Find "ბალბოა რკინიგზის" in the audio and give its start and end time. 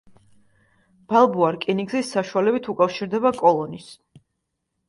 1.11-2.09